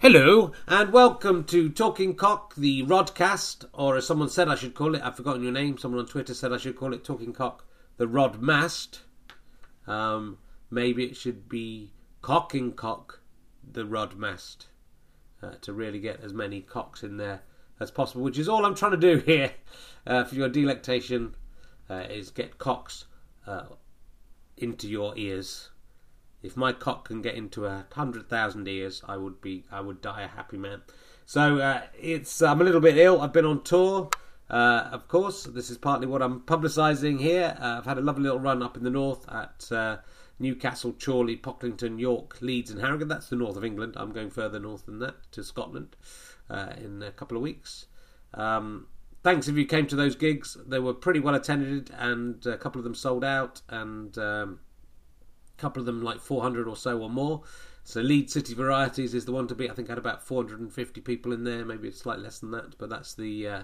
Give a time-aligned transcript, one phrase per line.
[0.00, 4.94] Hello, and welcome to Talking Cock, the Rodcast, or as someone said I should call
[4.94, 7.66] it, I've forgotten your name, someone on Twitter said I should call it Talking Cock,
[7.98, 9.00] the Rodmast.
[9.86, 10.38] Um,
[10.70, 11.92] maybe it should be
[12.22, 13.20] Cocking Cock,
[13.62, 14.68] the Rodmast,
[15.42, 17.42] uh, to really get as many cocks in there
[17.78, 19.52] as possible, which is all I'm trying to do here
[20.06, 21.34] uh, for your delectation,
[21.90, 23.04] uh, is get cocks
[23.46, 23.66] uh,
[24.56, 25.68] into your ears.
[26.42, 30.00] If my cock can get into a hundred thousand ears, I would be, I would
[30.00, 30.82] die a happy man.
[31.26, 33.20] So uh, it's, I'm a little bit ill.
[33.20, 34.08] I've been on tour,
[34.48, 35.44] uh, of course.
[35.44, 37.56] This is partly what I'm publicising here.
[37.60, 39.98] Uh, I've had a lovely little run up in the north at uh,
[40.38, 43.08] Newcastle, Chorley, Pocklington, York, Leeds, and Harrogate.
[43.08, 43.94] That's the north of England.
[43.96, 45.94] I'm going further north than that to Scotland
[46.48, 47.86] uh, in a couple of weeks.
[48.32, 48.86] Um,
[49.22, 50.56] thanks if you came to those gigs.
[50.66, 54.16] They were pretty well attended, and a couple of them sold out, and.
[54.16, 54.60] Um,
[55.60, 57.42] couple of them like 400 or so or more.
[57.84, 59.70] So Leeds City Varieties is the one to beat.
[59.70, 62.76] I think I had about 450 people in there, maybe it's slightly less than that,
[62.78, 63.62] but that's the uh,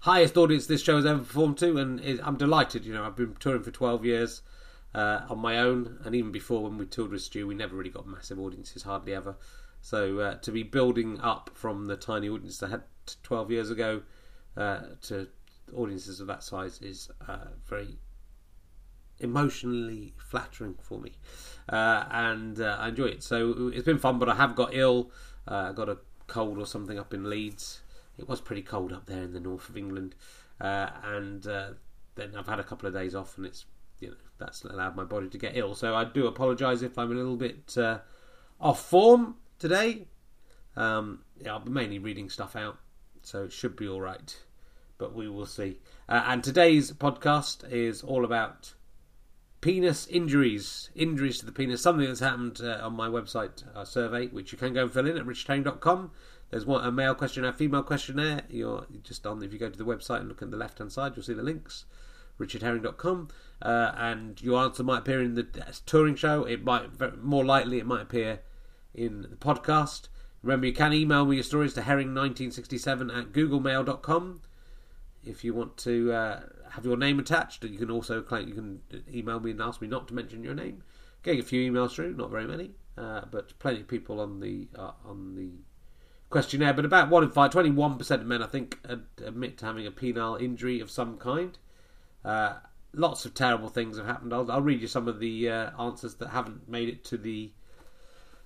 [0.00, 2.84] highest audience this show has ever performed to, and it, I'm delighted.
[2.84, 4.42] You know, I've been touring for 12 years
[4.94, 7.90] uh, on my own, and even before when we toured with Stu, we never really
[7.90, 9.36] got massive audiences, hardly ever.
[9.80, 12.82] So uh, to be building up from the tiny audience I had
[13.22, 14.02] 12 years ago
[14.56, 15.28] uh, to
[15.76, 17.98] audiences of that size is uh, very
[19.20, 21.12] emotionally flattering for me,
[21.68, 23.22] uh, and uh, I enjoy it.
[23.22, 25.10] So it's been fun, but I have got ill.
[25.46, 27.82] Uh, I got a cold or something up in Leeds.
[28.18, 30.14] It was pretty cold up there in the north of England,
[30.60, 31.70] uh, and uh,
[32.14, 33.64] then I've had a couple of days off, and it's
[34.00, 35.74] you know that's allowed my body to get ill.
[35.74, 37.98] So I do apologise if I'm a little bit uh,
[38.60, 40.06] off form today.
[40.76, 42.78] Um, yeah, I'll be mainly reading stuff out,
[43.22, 44.36] so it should be all right.
[44.96, 45.78] But we will see.
[46.08, 48.74] and today's podcast is all about
[49.60, 54.26] penis injuries, injuries to the penis, something that's happened uh, on my website uh, survey,
[54.28, 56.10] which you can go and fill in at richardherring.com.
[56.50, 58.42] There's one a male questionnaire, female questionnaire.
[58.48, 60.92] You're just on if you go to the website and look at the left hand
[60.92, 61.84] side, you'll see the links.
[62.40, 63.28] richardherring.com,
[63.60, 65.46] uh, and your answer might appear in the
[65.84, 66.44] touring show.
[66.44, 68.40] It might more likely it might appear
[68.94, 70.08] in the podcast.
[70.42, 74.40] Remember, you can email me your stories to herring1967 at googlemail.com
[75.24, 76.40] if you want to uh,
[76.70, 77.64] have your name attached.
[77.64, 78.80] You can also claim, you can
[79.12, 80.82] email me and ask me not to mention your name.
[81.22, 84.68] Getting a few emails through, not very many, uh, but plenty of people on the
[84.76, 85.50] uh, on the
[86.30, 86.72] questionnaire.
[86.72, 88.78] But about one in five, 21 percent of men, I think,
[89.24, 91.58] admit to having a penile injury of some kind.
[92.24, 92.54] Uh,
[92.92, 94.32] lots of terrible things have happened.
[94.32, 97.52] I'll, I'll read you some of the uh, answers that haven't made it to the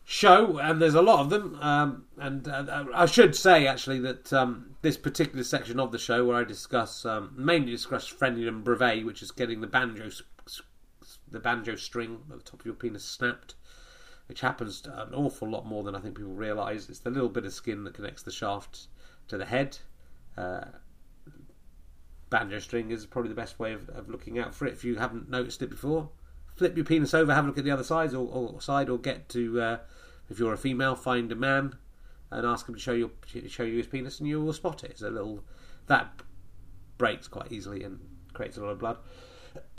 [0.04, 1.58] show, and there's a lot of them.
[1.60, 6.24] Um, and uh, I should say actually that um, this particular section of the show,
[6.24, 10.10] where I discuss um, mainly discuss frenulum breve, which is getting the banjo
[11.30, 13.54] the banjo string at the top of your penis snapped,
[14.26, 16.88] which happens an awful lot more than I think people realise.
[16.88, 18.88] It's the little bit of skin that connects the shaft
[19.28, 19.78] to the head.
[20.36, 20.64] Uh,
[22.28, 24.96] banjo string is probably the best way of, of looking out for it if you
[24.96, 26.10] haven't noticed it before
[26.54, 28.98] flip your penis over, have a look at the other side, or, or side, or
[28.98, 29.78] get to uh,
[30.28, 31.76] if you're a female, find a man
[32.30, 33.10] and ask him to show you
[33.48, 34.92] show you his penis, and you will spot it.
[34.92, 35.44] It's a little
[35.86, 36.22] that
[36.98, 38.00] breaks quite easily and
[38.32, 38.96] creates a lot of blood.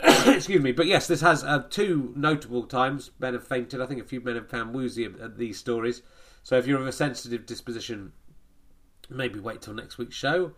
[0.00, 3.10] Excuse me, but yes, this has uh, two notable times.
[3.18, 3.80] Men have fainted.
[3.80, 6.02] I think a few men have found woozy at, at these stories.
[6.42, 8.12] So if you're of a sensitive disposition,
[9.08, 10.52] maybe wait till next week's show,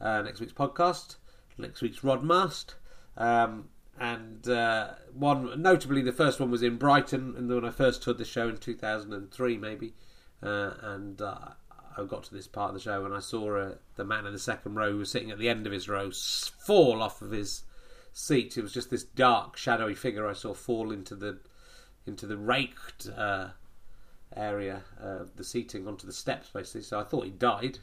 [0.00, 1.16] uh, next week's podcast,
[1.58, 2.74] next week's Rodmast.
[3.16, 8.02] Um, and uh, one notably the first one was in Brighton, and when I first
[8.02, 9.94] toured the show in 2003, maybe,
[10.42, 11.48] uh, and uh,
[11.96, 14.32] I got to this part of the show and I saw uh, the man in
[14.32, 17.32] the second row who was sitting at the end of his row fall off of
[17.32, 17.64] his
[18.12, 18.56] seat.
[18.56, 21.40] It was just this dark, shadowy figure I saw fall into the
[22.06, 23.48] into the raked uh,
[24.34, 26.82] area of the seating onto the steps, basically.
[26.82, 27.78] So I thought he died.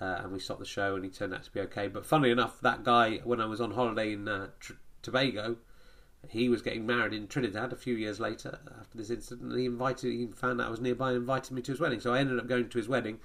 [0.00, 1.86] Uh, and we stopped the show, and he turned out to be okay.
[1.86, 4.24] But funnily enough, that guy, when I was on holiday in
[4.58, 5.56] Tr- Tobago.
[6.28, 9.56] He was getting married in Trinidad a few years later after this incident.
[9.56, 12.00] He invited, he found out I was nearby and invited me to his wedding.
[12.00, 13.18] So I ended up going to his wedding.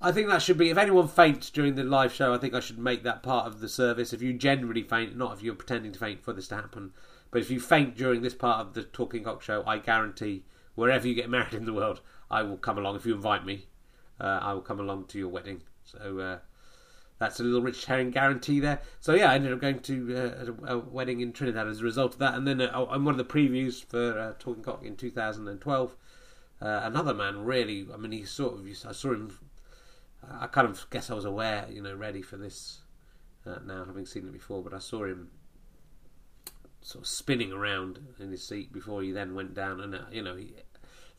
[0.00, 2.60] I think that should be, if anyone faints during the live show, I think I
[2.60, 4.12] should make that part of the service.
[4.12, 6.92] If you generally faint, not if you're pretending to faint for this to happen,
[7.32, 10.44] but if you faint during this part of the Talking Cock show, I guarantee
[10.76, 12.00] wherever you get married in the world,
[12.30, 12.94] I will come along.
[12.94, 13.66] If you invite me,
[14.20, 15.62] uh, I will come along to your wedding.
[15.82, 16.38] So uh,
[17.18, 18.80] that's a little Rich Herring guarantee there.
[19.00, 22.14] So yeah, I ended up going to uh, a, wedding in Trinidad as a result
[22.14, 22.34] of that.
[22.34, 25.96] And then uh, on one of the previews for uh, Talking Cock in 2012,
[26.60, 29.36] uh, another man really, I mean, he sort of, I saw him,
[30.30, 32.82] I kind of guess I was aware, you know, ready for this
[33.46, 35.30] uh, now, having seen it before, but I saw him
[36.80, 39.80] sort of spinning around in his seat before he then went down.
[39.80, 40.54] And, uh, you know, he,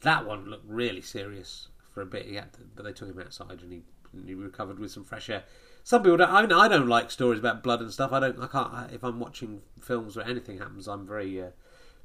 [0.02, 2.26] that one looked really serious for a bit.
[2.26, 3.82] He had, to, but they took him outside and he,
[4.14, 5.44] and he recovered with some fresh air.
[5.84, 6.32] Some people don't.
[6.32, 8.12] I, mean, I don't like stories about blood and stuff.
[8.12, 8.40] I don't.
[8.40, 8.92] I can't.
[8.92, 11.50] If I'm watching films where anything happens, I'm very uh,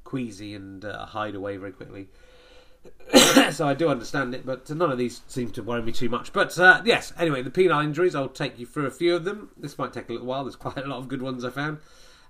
[0.03, 2.09] queasy and uh, hide away very quickly.
[3.51, 6.33] so I do understand it, but none of these seem to worry me too much.
[6.33, 9.49] But uh, yes, anyway, the penile injuries, I'll take you through a few of them.
[9.57, 10.43] This might take a little while.
[10.43, 11.79] There's quite a lot of good ones I found.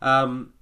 [0.01, 0.53] Um,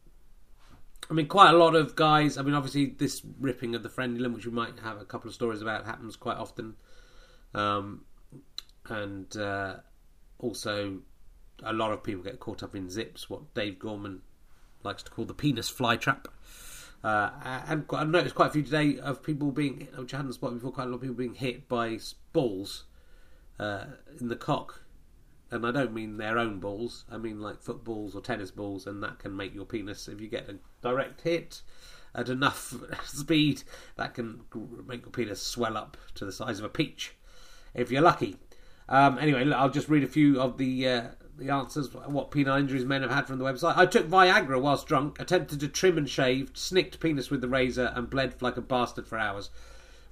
[1.10, 2.38] I mean, quite a lot of guys.
[2.38, 5.34] I mean, obviously, this ripping of the frenulum, which we might have a couple of
[5.34, 6.76] stories about, happens quite often.
[7.54, 8.06] Um,
[8.90, 9.78] and uh,
[10.44, 11.00] also,
[11.64, 14.22] a lot of people get caught up in zips, what Dave Gorman
[14.84, 16.28] likes to call the penis fly trap.
[17.02, 17.32] Uh,
[17.68, 20.72] and I noticed quite a few today of people being, which I hadn't spotted before,
[20.72, 21.98] quite a lot of people being hit by
[22.34, 22.84] balls
[23.58, 23.86] uh,
[24.20, 24.82] in the cock.
[25.50, 29.02] And I don't mean their own balls, I mean like footballs or tennis balls, and
[29.04, 31.62] that can make your penis, if you get a direct hit
[32.16, 32.74] at enough
[33.06, 33.64] speed,
[33.96, 34.42] that can
[34.88, 37.16] make your penis swell up to the size of a peach,
[37.74, 38.38] if you're lucky.
[38.90, 41.04] Um, anyway, I'll just read a few of the uh,
[41.38, 43.76] the answers, what penile injuries men have had from the website.
[43.76, 47.92] I took Viagra whilst drunk, attempted to trim and shave, snicked penis with the razor,
[47.96, 49.50] and bled like a bastard for hours.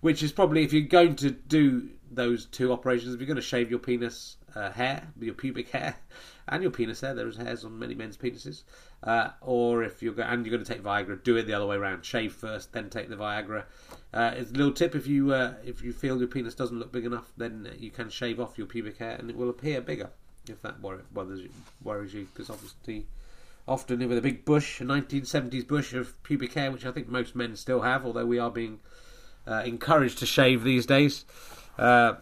[0.01, 3.41] Which is probably, if you're going to do those two operations, if you're going to
[3.41, 5.95] shave your penis uh, hair, your pubic hair,
[6.51, 7.15] and your penis there.
[7.15, 8.61] there's hairs on many men's penises,
[9.03, 11.65] uh, or if you're go- and you're going to take Viagra, do it the other
[11.65, 12.05] way around.
[12.05, 13.63] Shave first, then take the Viagra.
[14.13, 16.91] Uh, it's a little tip: if you uh, if you feel your penis doesn't look
[16.91, 20.11] big enough, then you can shave off your pubic hair, and it will appear bigger
[20.49, 21.03] if that worries,
[21.83, 23.05] worries you, because obviously,
[23.67, 27.35] often with a big bush, a 1970s bush of pubic hair, which I think most
[27.35, 28.79] men still have, although we are being
[29.47, 31.25] uh, encouraged to shave these days.
[31.77, 32.15] Uh,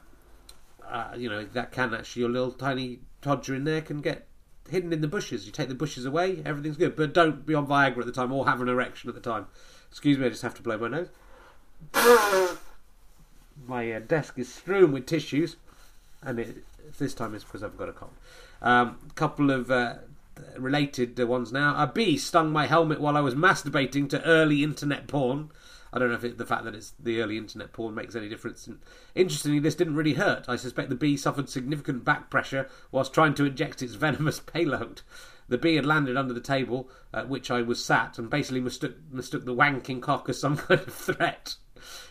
[0.88, 4.28] uh, you know, that can actually, your little tiny todger in there can get
[4.70, 5.46] hidden in the bushes.
[5.46, 6.96] You take the bushes away, everything's good.
[6.96, 9.48] But don't be on Viagra at the time or have an erection at the time.
[9.90, 11.10] Excuse me, I just have to blow my nose.
[13.68, 15.56] my uh, desk is strewn with tissues,
[16.22, 16.64] and it,
[16.98, 18.12] this time it's because I've got a cold.
[18.62, 19.96] A um, couple of uh,
[20.58, 21.82] related ones now.
[21.82, 25.52] A bee stung my helmet while I was masturbating to early internet porn.
[25.92, 28.30] I don't know if it, the fact that it's the early internet porn makes any
[28.30, 28.70] difference.
[29.16, 30.46] Interestingly, this didn't really hurt.
[30.48, 35.02] I suspect the bee suffered significant back pressure whilst trying to inject its venomous payload.
[35.48, 38.96] The bee had landed under the table at which I was sat and basically mistook,
[39.12, 41.56] mistook the wanking cock as some kind of threat.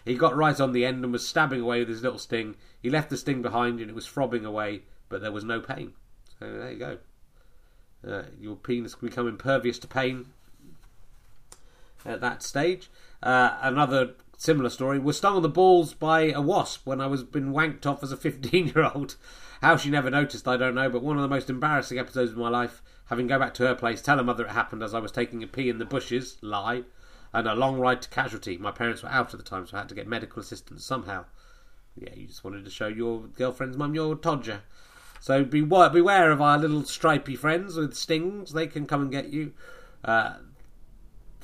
[0.05, 2.57] He got right on the end and was stabbing away with his little sting.
[2.83, 5.93] He left the sting behind and it was throbbing away, but there was no pain.
[6.41, 6.99] So there you go.
[8.07, 10.27] Uh, your penis can become impervious to pain
[12.05, 12.91] at that stage.
[13.23, 17.25] Uh, another similar story was stung on the balls by a wasp when I was
[17.25, 19.17] been wanked off as a 15 year old.
[19.61, 22.39] How she never noticed, I don't know, but one of the most embarrassing episodes of
[22.39, 22.81] my life.
[23.07, 25.43] Having go back to her place, tell her mother it happened as I was taking
[25.43, 26.85] a pee in the bushes, lie,
[27.33, 28.59] and a long ride to casualty.
[28.59, 31.25] My parents were out at the time, so I had to get medical assistance somehow.
[31.97, 34.61] Yeah, you just wanted to show your girlfriend's mum your todger.
[35.21, 38.53] So be, beware of our little stripy friends with stings.
[38.53, 39.53] They can come and get you.
[40.05, 40.35] Uh,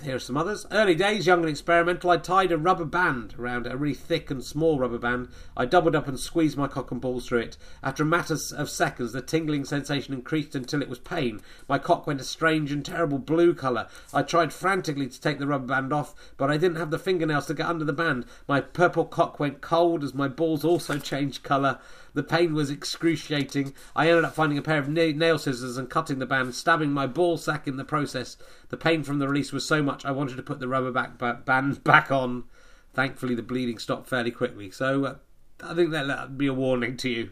[0.02, 0.66] here are some others.
[0.70, 4.44] Early days, young and experimental, I tied a rubber band around a really thick and
[4.44, 5.28] small rubber band.
[5.56, 7.56] I doubled up and squeezed my cock and balls through it.
[7.82, 11.40] After a matter of seconds, the tingling sensation increased until it was pain.
[11.68, 13.88] My cock went a strange and terrible blue colour.
[14.12, 17.46] I tried frantically to take the rubber band off, but I didn't have the fingernails
[17.46, 18.26] to get under the band.
[18.46, 21.78] My purple cock went cold as my balls also changed colour.
[22.14, 23.74] The pain was excruciating.
[23.94, 27.08] I ended up finding a pair of nail scissors and cutting the band, stabbing my
[27.08, 28.36] ball sack in the process.
[28.68, 31.18] The pain from the release was so much I wanted to put the rubber back,
[31.44, 32.44] band back on.
[32.92, 34.70] Thankfully, the bleeding stopped fairly quickly.
[34.70, 35.16] So uh,
[35.60, 37.30] I think that'll be a warning to you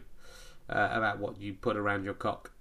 [0.69, 2.51] uh, about what you put around your cock.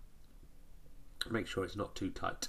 [1.28, 2.48] Make sure it's not too tight.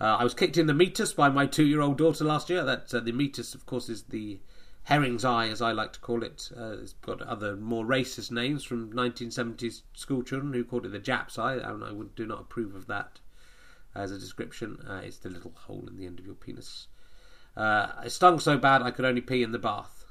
[0.00, 2.64] Uh, I was kicked in the meatus by my two-year-old daughter last year.
[2.64, 4.40] That uh, the meatus, of course, is the
[4.84, 6.50] Herring's Eye, as I like to call it.
[6.56, 10.98] Uh, it's got other more racist names from 1970s school children who called it the
[10.98, 13.20] Jap's Eye, and I would, do not approve of that
[13.94, 14.84] as a description.
[14.88, 16.88] Uh, it's the little hole in the end of your penis.
[17.56, 20.04] Uh, it stung so bad I could only pee in the bath.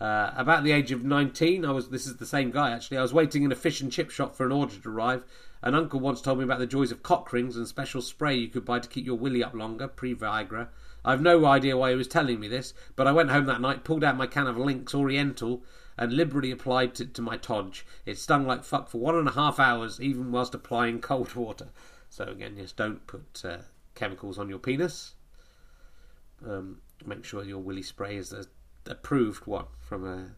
[0.00, 1.90] Uh, about the age of 19, I was.
[1.90, 2.96] This is the same guy actually.
[2.96, 5.24] I was waiting in a fish and chip shop for an order to arrive.
[5.62, 8.48] An uncle once told me about the joys of cock rings and special spray you
[8.48, 10.68] could buy to keep your willy up longer, pre Viagra.
[11.04, 13.84] I've no idea why he was telling me this, but I went home that night,
[13.84, 15.62] pulled out my can of Lynx Oriental,
[15.96, 17.86] and liberally applied it to, my todge.
[18.06, 21.68] It stung like fuck for one and a half hours, even whilst applying cold water.
[22.08, 23.58] So again, yes, don't put uh,
[23.94, 25.14] chemicals on your penis.
[26.46, 28.46] Um, make sure your willy spray is the
[28.86, 30.30] approved one from a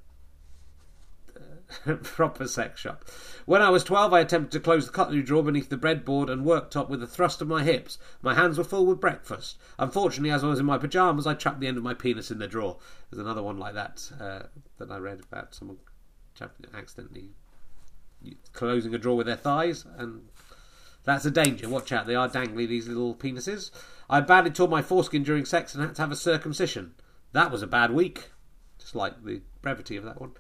[2.03, 3.05] proper sex shop.
[3.47, 6.45] When I was 12, I attempted to close the cutlery drawer beneath the breadboard and
[6.45, 7.99] worktop with a thrust of my hips.
[8.23, 9.59] My hands were full with breakfast.
[9.79, 12.39] Unfortunately, as I was in my pyjamas, I trapped the end of my penis in
[12.39, 12.79] the drawer.
[13.11, 14.43] There's another one like that uh,
[14.79, 15.79] that I read about someone
[16.75, 17.31] accidentally
[18.53, 20.29] closing a drawer with their thighs, and
[21.05, 21.69] that's a danger.
[21.69, 23.71] Watch out, they are dangly, these little penises.
[24.09, 26.95] I badly tore my foreskin during sex and had to have a circumcision.
[27.33, 28.31] That was a bad week.
[28.79, 30.33] Just like the brevity of that one.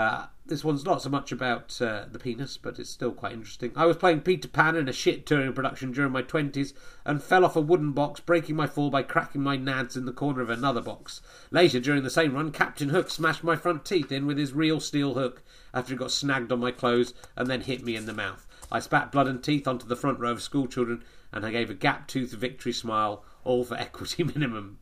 [0.00, 3.70] Uh, this one's not so much about uh, the penis, but it's still quite interesting.
[3.76, 6.72] I was playing Peter Pan in a shit touring production during my 20s
[7.04, 10.12] and fell off a wooden box, breaking my fall by cracking my nads in the
[10.12, 11.20] corner of another box.
[11.50, 14.80] Later, during the same run, Captain Hook smashed my front teeth in with his real
[14.80, 15.42] steel hook
[15.74, 18.46] after he got snagged on my clothes and then hit me in the mouth.
[18.72, 21.74] I spat blood and teeth onto the front row of schoolchildren and I gave a
[21.74, 24.78] gap toothed victory smile, all for equity minimum.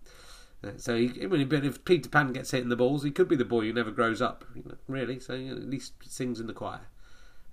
[0.62, 3.29] Uh, so, he, I mean, if Peter Pan gets hit in the balls, he could
[3.29, 4.45] be the boy who never grows up,
[4.88, 5.21] really.
[5.21, 6.81] So, at least sings in the choir.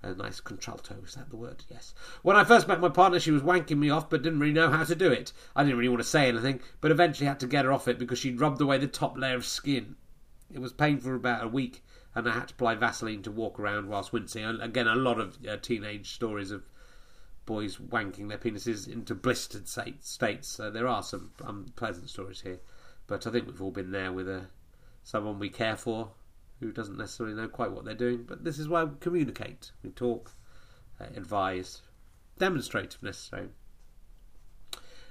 [0.02, 1.64] A nice contralto, is that the word?
[1.70, 1.94] Yes.
[2.22, 4.70] When I first met my partner, she was wanking me off, but didn't really know
[4.70, 5.32] how to do it.
[5.56, 7.98] I didn't really want to say anything, but eventually had to get her off it
[7.98, 9.96] because she'd rubbed away the top layer of skin.
[10.52, 11.82] It was painful for about a week,
[12.14, 14.44] and I had to apply Vaseline to walk around whilst wincing.
[14.44, 16.62] Again, a lot of uh, teenage stories of
[17.46, 20.48] boys wanking their penises into blistered states.
[20.48, 22.60] So there are some unpleasant stories here.
[23.06, 24.46] But I think we've all been there with a
[25.02, 26.10] someone we care for
[26.60, 28.24] who doesn't necessarily know quite what they're doing.
[28.24, 30.32] But this is why we communicate, we talk,
[31.00, 31.82] uh, advise,
[32.38, 33.48] demonstrate if necessary.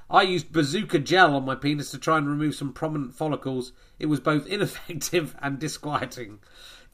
[0.09, 3.71] I used Bazuka gel on my penis to try and remove some prominent follicles.
[3.97, 6.39] It was both ineffective and disquieting.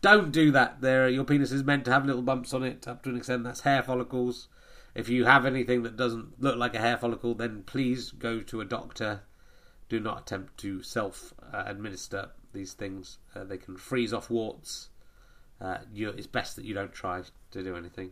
[0.02, 0.82] Don't do that.
[0.82, 3.44] There, your penis is meant to have little bumps on it up to an extent.
[3.44, 4.48] That's hair follicles.
[4.94, 8.62] If you have anything that doesn't look like a hair follicle, then please go to
[8.62, 9.22] a doctor
[9.92, 13.18] do not attempt to self uh, administer these things.
[13.36, 14.88] Uh, they can freeze off warts.
[15.60, 17.22] Uh, you, it's best that you don't try
[17.52, 18.12] to do anything.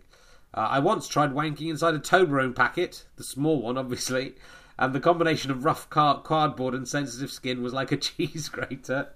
[0.53, 4.35] Uh, I once tried wanking inside a Toblerone packet, the small one, obviously,
[4.77, 9.13] and the combination of rough car- cardboard and sensitive skin was like a cheese grater.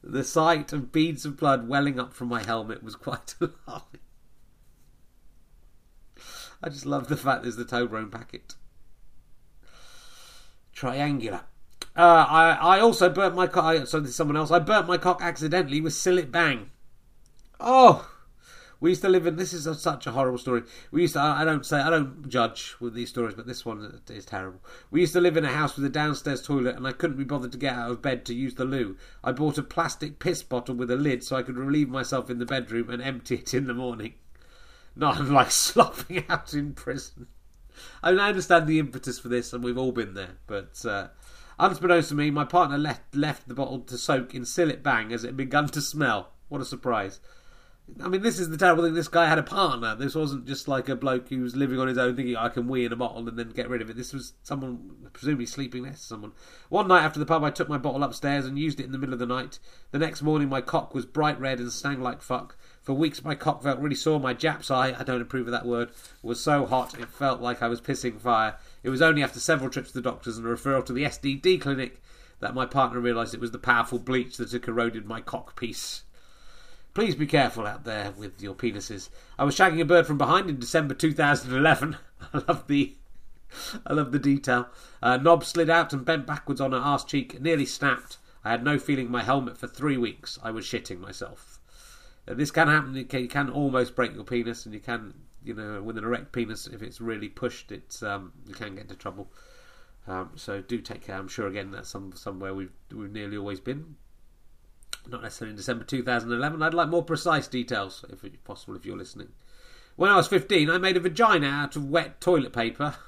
[0.00, 4.00] The sight of beads of blood welling up from my helmet was quite alarming.
[6.62, 8.54] I just love the fact there's the Toblerone packet.
[10.72, 11.40] Triangular.
[12.00, 13.86] Uh, I, I also burnt my cock.
[13.86, 14.50] So this someone else.
[14.50, 16.70] I burnt my cock accidentally with Cillit Bang.
[17.60, 18.10] Oh,
[18.80, 19.36] we used to live in.
[19.36, 20.62] This is a, such a horrible story.
[20.90, 21.20] We used to.
[21.20, 21.78] I, I don't say.
[21.78, 24.60] I don't judge with these stories, but this one is terrible.
[24.90, 27.24] We used to live in a house with a downstairs toilet, and I couldn't be
[27.24, 28.96] bothered to get out of bed to use the loo.
[29.22, 32.38] I bought a plastic piss bottle with a lid so I could relieve myself in
[32.38, 34.14] the bedroom and empty it in the morning.
[34.96, 37.26] Not like slopping out in prison.
[38.02, 40.82] I mean, I understand the impetus for this, and we've all been there, but.
[40.82, 41.08] Uh,
[41.60, 45.24] Unbeknownst to me, my partner left, left the bottle to soak in Cillit Bang as
[45.24, 46.32] it had begun to smell.
[46.48, 47.20] What a surprise.
[48.02, 48.94] I mean, this is the terrible thing.
[48.94, 49.94] This guy had a partner.
[49.94, 52.66] This wasn't just like a bloke who was living on his own, thinking I can
[52.66, 53.96] wee in a bottle and then get rid of it.
[53.96, 56.32] This was someone presumably sleeping next to someone.
[56.70, 58.98] One night after the pub, I took my bottle upstairs and used it in the
[58.98, 59.58] middle of the night.
[59.90, 62.56] The next morning, my cock was bright red and stank like fuck.
[62.80, 64.18] For weeks, my cock felt really sore.
[64.18, 65.90] My Jap's eye, I don't approve of that word,
[66.22, 68.56] was so hot it felt like I was pissing fire.
[68.82, 71.60] It was only after several trips to the doctors and a referral to the STD
[71.60, 72.00] clinic
[72.40, 76.04] that my partner realised it was the powerful bleach that had corroded my cock piece.
[76.94, 79.10] Please be careful out there with your penises.
[79.38, 81.96] I was shagging a bird from behind in December 2011.
[82.32, 82.96] I love the,
[83.86, 84.68] I love the detail.
[85.02, 88.18] Uh, knob slid out and bent backwards on her arse cheek, nearly snapped.
[88.44, 90.38] I had no feeling in my helmet for three weeks.
[90.42, 91.60] I was shitting myself.
[92.26, 92.94] This can happen.
[92.94, 96.04] You can, you can almost break your penis, and you can you know, with an
[96.04, 99.30] erect penis, if it's really pushed, it's um, you can get into trouble.
[100.06, 101.16] Um, so do take care.
[101.16, 103.96] I'm sure again that's some somewhere we've we've nearly always been.
[105.08, 106.62] Not necessarily in December 2011.
[106.62, 109.28] I'd like more precise details, if possible, if you're listening.
[109.96, 112.96] When I was 15, I made a vagina out of wet toilet paper.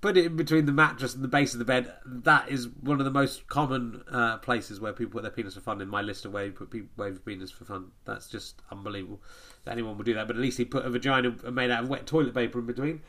[0.00, 1.92] Put it in between the mattress and the base of the bed.
[2.06, 5.60] That is one of the most common uh, places where people put their penis for
[5.60, 7.90] fun in my list of where you put where penis for fun.
[8.06, 9.20] That's just unbelievable
[9.64, 10.26] that anyone would do that.
[10.26, 13.02] But at least he put a vagina made out of wet toilet paper in between.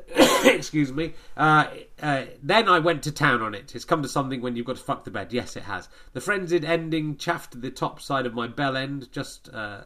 [0.44, 1.14] Excuse me.
[1.36, 1.66] Uh,
[2.02, 3.74] uh, then I went to town on it.
[3.74, 5.32] It's come to something when you've got to fuck the bed.
[5.32, 5.88] Yes, it has.
[6.12, 9.12] The frenzied ending chaffed the top side of my bell end.
[9.12, 9.82] Just, uh,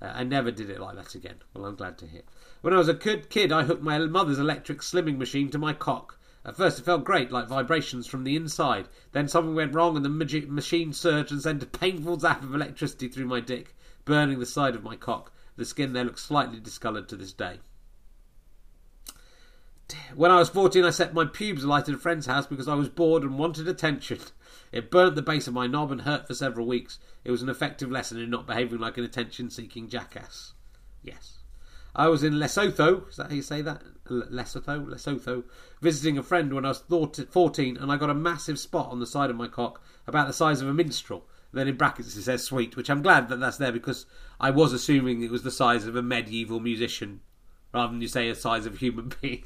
[0.00, 1.36] uh I never did it like that again.
[1.54, 2.22] Well, I'm glad to hear.
[2.62, 5.72] When I was a kid, kid, I hooked my mother's electric slimming machine to my
[5.72, 6.18] cock.
[6.44, 8.88] At first, it felt great, like vibrations from the inside.
[9.12, 12.54] Then something went wrong, and the magic machine surged and sent a painful zap of
[12.54, 13.74] electricity through my dick,
[14.04, 15.32] burning the side of my cock.
[15.56, 17.60] The skin there looks slightly discoloured to this day.
[20.14, 22.74] When I was 14, I set my pubes alight at a friend's house because I
[22.74, 24.18] was bored and wanted attention.
[24.72, 27.00] It burnt the base of my knob and hurt for several weeks.
[27.24, 30.52] It was an effective lesson in not behaving like an attention seeking jackass.
[31.02, 31.39] Yes.
[31.94, 33.82] I was in Lesotho, is that how you say that?
[34.08, 34.86] Lesotho?
[34.86, 35.44] Lesotho,
[35.80, 36.82] visiting a friend when I was
[37.30, 40.32] 14 and I got a massive spot on the side of my cock about the
[40.32, 41.26] size of a minstrel.
[41.52, 44.06] Then in brackets it says sweet, which I'm glad that that's there because
[44.38, 47.20] I was assuming it was the size of a medieval musician
[47.72, 49.44] rather than you say a size of a human being.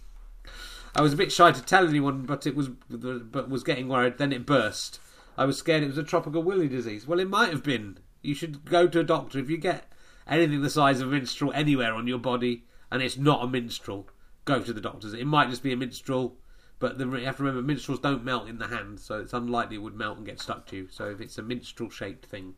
[0.94, 4.18] I was a bit shy to tell anyone, but it was but was getting worried.
[4.18, 5.00] Then it burst.
[5.36, 7.06] I was scared it was a tropical willy disease.
[7.06, 7.98] Well, it might have been.
[8.22, 9.90] You should go to a doctor if you get
[10.26, 14.08] anything the size of a minstrel anywhere on your body and it's not a minstrel.
[14.44, 15.14] Go to the doctors.
[15.14, 16.36] It might just be a minstrel,
[16.78, 19.76] but the, you have to remember minstrels don't melt in the hand, so it's unlikely
[19.76, 20.88] it would melt and get stuck to you.
[20.88, 22.54] So if it's a minstrel shaped thing,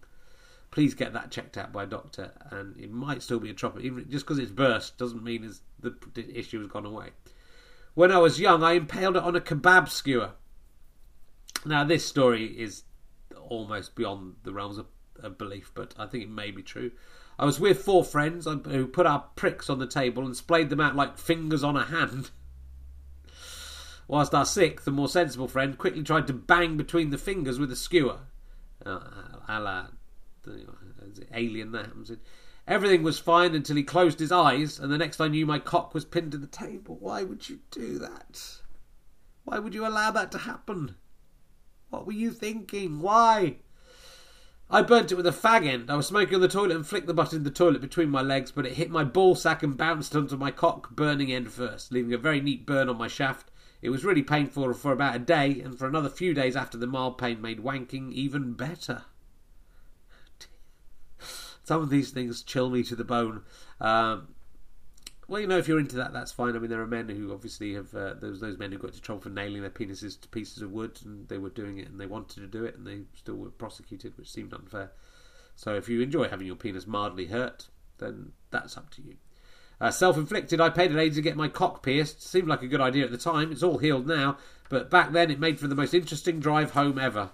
[0.70, 2.32] please get that checked out by a doctor.
[2.50, 3.86] And it might still be a tropical.
[3.86, 7.10] Even just because it's burst doesn't mean the issue has gone away.
[7.94, 10.32] When I was young, I impaled it on a kebab skewer.
[11.64, 12.82] Now, this story is
[13.48, 14.86] almost beyond the realms of,
[15.20, 16.90] of belief, but I think it may be true.
[17.38, 20.80] I was with four friends who put our pricks on the table and splayed them
[20.80, 22.30] out like fingers on a hand.
[24.08, 27.72] Whilst our sixth and more sensible friend quickly tried to bang between the fingers with
[27.72, 28.20] a skewer.
[28.84, 29.00] Uh,
[29.48, 29.86] a la
[31.32, 32.20] alien that happens in.
[32.68, 35.94] Everything was fine until he closed his eyes, and the next I knew, my cock
[35.94, 36.96] was pinned to the table.
[36.98, 38.60] Why would you do that?
[39.44, 40.96] Why would you allow that to happen?
[41.90, 43.00] What were you thinking?
[43.00, 43.58] Why?
[44.68, 45.90] I burnt it with a fag end.
[45.90, 48.20] I was smoking on the toilet and flicked the butt in the toilet between my
[48.20, 51.92] legs, but it hit my ball sack and bounced onto my cock burning end first,
[51.92, 53.50] leaving a very neat burn on my shaft.
[53.80, 56.86] It was really painful for about a day, and for another few days after the
[56.88, 59.04] mild pain made wanking even better.
[61.62, 63.42] Some of these things chill me to the bone.
[63.80, 64.34] Um,
[65.28, 66.54] well, you know, if you're into that, that's fine.
[66.54, 69.00] I mean, there are men who obviously have uh, those those men who got into
[69.00, 72.00] trouble for nailing their penises to pieces of wood, and they were doing it, and
[72.00, 74.92] they wanted to do it, and they still were prosecuted, which seemed unfair.
[75.56, 77.68] So, if you enjoy having your penis mildly hurt,
[77.98, 79.16] then that's up to you.
[79.80, 80.60] Uh, self-inflicted.
[80.60, 82.22] I paid an aide to get my cock pierced.
[82.22, 83.52] Seemed like a good idea at the time.
[83.52, 84.38] It's all healed now,
[84.70, 87.30] but back then it made for the most interesting drive home ever.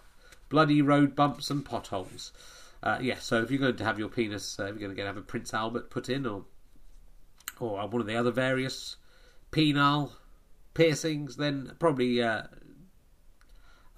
[0.49, 2.33] Bloody road bumps and potholes.
[2.83, 4.97] Uh, yeah, so if you're going to have your penis, uh, if you're going to
[4.97, 6.45] get have a Prince Albert put in, or
[7.61, 8.97] or one of the other various
[9.51, 10.13] penile
[10.75, 12.43] piercings, then probably uh,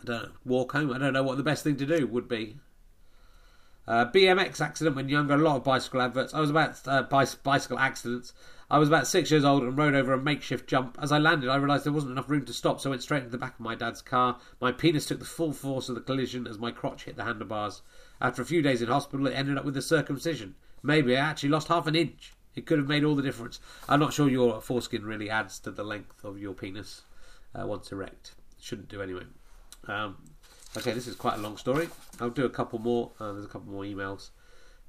[0.00, 0.92] I don't know, walk home.
[0.92, 2.56] I don't know what the best thing to do would be.
[3.86, 6.32] Uh, BMX accident when younger, a lot of bicycle adverts.
[6.34, 8.32] I was about uh, bicycle accidents.
[8.70, 10.98] I was about six years old and rode over a makeshift jump.
[11.00, 13.20] As I landed, I realised there wasn't enough room to stop, so I went straight
[13.20, 14.38] into the back of my dad's car.
[14.60, 17.82] My penis took the full force of the collision as my crotch hit the handlebars.
[18.20, 20.54] After a few days in hospital, it ended up with a circumcision.
[20.82, 22.33] Maybe I actually lost half an inch.
[22.54, 23.60] It could have made all the difference.
[23.88, 27.02] I'm not sure your foreskin really adds to the length of your penis
[27.54, 28.34] uh, once erect.
[28.60, 29.24] Shouldn't do anyway.
[29.86, 30.16] Um,
[30.76, 31.88] okay, this is quite a long story.
[32.20, 33.12] I'll do a couple more.
[33.18, 34.30] Uh, there's a couple more emails.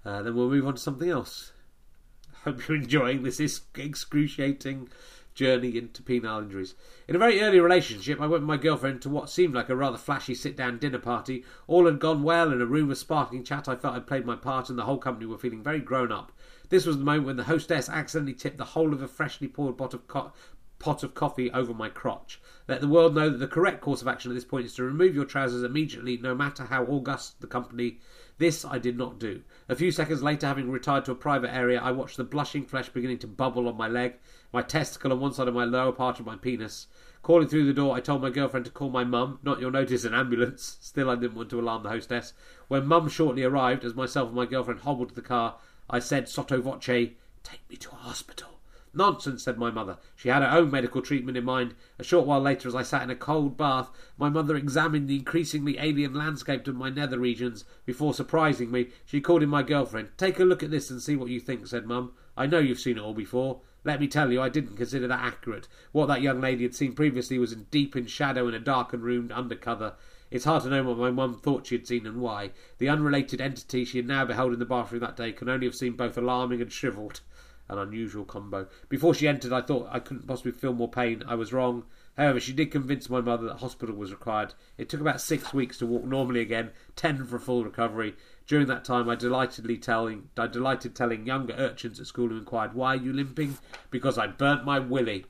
[0.06, 1.52] Uh, then we'll move on to something else.
[2.44, 3.40] Hope you're enjoying this
[3.76, 4.90] excruciating
[5.34, 6.76] journey into penile injuries.
[7.08, 9.76] In a very early relationship, I went with my girlfriend to what seemed like a
[9.76, 11.44] rather flashy sit down dinner party.
[11.68, 14.36] All had gone well, in a room of sparkling chat, I felt I'd played my
[14.36, 16.32] part, and the whole company were feeling very grown up.
[16.70, 19.78] This was the moment when the hostess accidentally tipped the whole of a freshly poured
[19.78, 20.32] pot of, co-
[20.80, 22.42] pot of coffee over my crotch.
[22.68, 24.84] Let the world know that the correct course of action at this point is to
[24.84, 28.00] remove your trousers immediately, no matter how august the company
[28.38, 29.42] this I did not do.
[29.70, 32.90] A few seconds later, having retired to a private area, I watched the blushing flesh
[32.90, 34.16] beginning to bubble on my leg,
[34.52, 36.88] my testicle on one side of my lower part of my penis.
[37.22, 40.04] Calling through the door, I told my girlfriend to call my mum, not you'll notice
[40.04, 40.78] an ambulance.
[40.82, 42.34] Still, I didn't want to alarm the hostess.
[42.68, 45.56] When mum shortly arrived, as myself and my girlfriend hobbled to the car,
[45.90, 48.60] I said sotto voce, Take me to a hospital.
[48.98, 49.98] Nonsense, said my mother.
[50.16, 51.76] She had her own medical treatment in mind.
[52.00, 55.18] A short while later, as I sat in a cold bath, my mother examined the
[55.18, 57.66] increasingly alien landscape of my nether regions.
[57.86, 60.12] Before surprising me, she called in my girlfriend.
[60.18, 62.14] Take a look at this and see what you think, said Mum.
[62.38, 63.60] I know you've seen it all before.
[63.84, 65.68] Let me tell you, I didn't consider that accurate.
[65.92, 69.04] What that young lady had seen previously was in deep in shadow in a darkened
[69.04, 69.94] room undercover.
[70.32, 72.52] It's hard to know what my mum thought she had seen and why.
[72.78, 75.76] The unrelated entity she had now beheld in the bathroom that day can only have
[75.76, 77.22] seemed both alarming and shrivelled
[77.68, 78.68] an unusual combo.
[78.90, 81.24] Before she entered, I thought I couldn't possibly feel more pain.
[81.28, 81.86] I was wrong.
[82.18, 84.54] However, she did convince my mother that hospital was required.
[84.78, 88.16] It took about six weeks to walk normally again, ten for a full recovery.
[88.48, 92.74] During that time, I delightedly telling, I delighted telling younger urchins at school who inquired,
[92.74, 93.58] "Why are you limping?"
[93.90, 95.26] Because I burnt my willy.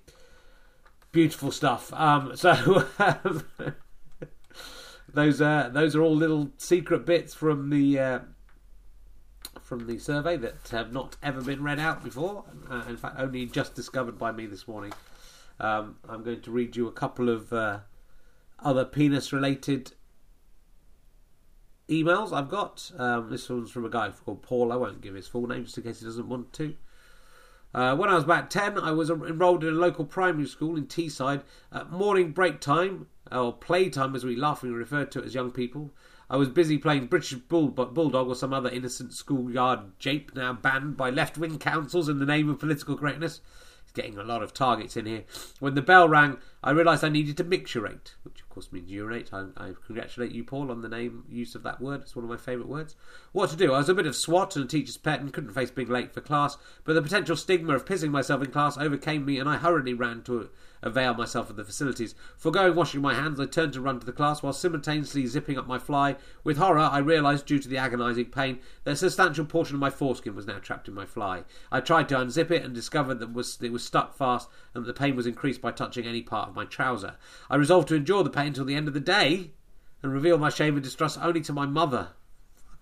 [1.11, 1.93] Beautiful stuff.
[1.93, 3.45] Um, so um,
[5.15, 8.19] those uh, those are all little secret bits from the uh,
[9.61, 12.43] from the survey that have not ever been read out before.
[12.69, 14.93] Uh, in fact, only just discovered by me this morning.
[15.59, 17.79] Um, I'm going to read you a couple of uh,
[18.59, 19.93] other penis related
[21.87, 22.91] emails I've got.
[22.97, 24.71] Um, this one's from a guy called Paul.
[24.71, 26.75] I won't give his full name just in case he doesn't want to.
[27.73, 30.87] Uh, when I was about 10, I was enrolled in a local primary school in
[30.87, 31.43] Teesside.
[31.73, 35.91] At morning break time, or playtime as we laughingly referred to it as young people,
[36.29, 40.97] I was busy playing British Bull- Bulldog or some other innocent schoolyard jape now banned
[40.97, 43.41] by left wing councils in the name of political correctness.
[43.83, 45.23] He's getting a lot of targets in here.
[45.59, 49.31] When the bell rang, I realised I needed to micturate, which of course means urinate.
[49.31, 52.01] I, I congratulate you, Paul, on the name use of that word.
[52.01, 52.95] It's one of my favourite words.
[53.31, 53.73] What to do?
[53.73, 56.11] I was a bit of swat and a teacher's pet and couldn't face being late
[56.11, 59.57] for class, but the potential stigma of pissing myself in class overcame me and I
[59.57, 60.49] hurriedly ran to
[60.85, 62.15] avail myself of the facilities.
[62.37, 65.67] Forgoing washing my hands, I turned to run to the class while simultaneously zipping up
[65.67, 66.15] my fly.
[66.43, 69.89] With horror, I realised, due to the agonising pain, that a substantial portion of my
[69.89, 71.43] foreskin was now trapped in my fly.
[71.71, 74.85] I tried to unzip it and discovered that it was, it was stuck fast and
[74.85, 77.15] that the pain was increased by touching any part of my trouser.
[77.49, 79.51] I resolved to endure the pain until the end of the day
[80.03, 82.09] and reveal my shame and distrust only to my mother.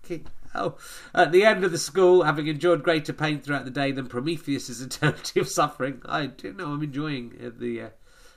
[0.02, 0.78] Fucking hell.
[1.14, 4.80] At the end of the school, having endured greater pain throughout the day than Prometheus's
[4.80, 7.88] eternity of suffering, I do know I'm enjoying uh, the uh,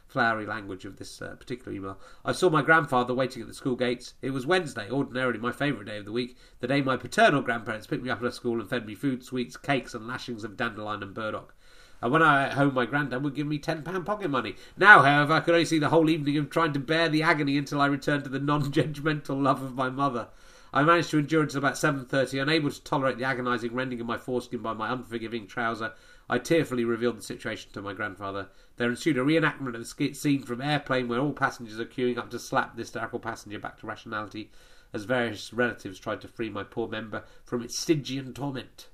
[0.08, 1.99] flowery language of this uh, particular email.
[2.25, 4.15] I saw my grandfather waiting at the school gates.
[4.21, 7.88] It was Wednesday, ordinarily my favourite day of the week, the day my paternal grandparents
[7.88, 11.03] picked me up at school and fed me food, sweets, cakes, and lashings of dandelion
[11.03, 11.53] and burdock.
[12.01, 14.56] And when I at home, my granddad would give me ten pound pocket money.
[14.77, 17.58] Now, however, I could only see the whole evening of trying to bear the agony
[17.58, 20.27] until I returned to the non-judgmental love of my mother.
[20.73, 24.08] I managed to endure until about seven thirty, unable to tolerate the agonising rending of
[24.08, 25.93] my foreskin by my unforgiving trouser.
[26.30, 28.49] I tearfully revealed the situation to my grandfather.
[28.75, 32.30] There ensued a reenactment of the scene from Airplane, where all passengers are queuing up
[32.32, 34.51] to slap this hysterical passenger back to rationality,
[34.93, 38.89] as various relatives tried to free my poor member from its Stygian torment.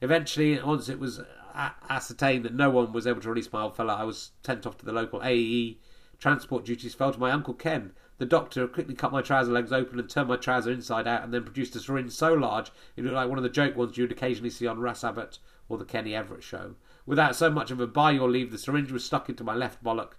[0.00, 1.20] Eventually, once it was
[1.54, 4.66] uh, ascertained that no one was able to release my old fellow, I was sent
[4.66, 5.78] off to the local A&E.
[6.18, 7.92] Transport duties fell to my Uncle Ken.
[8.18, 11.34] The doctor quickly cut my trouser legs open and turned my trouser inside out, and
[11.34, 14.12] then produced a syringe so large it looked like one of the joke ones you'd
[14.12, 16.76] occasionally see on Russ Abbott or the Kenny Everett show.
[17.04, 19.84] Without so much of a by your leave, the syringe was stuck into my left
[19.84, 20.12] bollock.